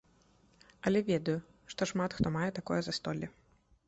[0.89, 1.35] Але ведаю,
[1.73, 3.31] што шмат хто мае такое застолле.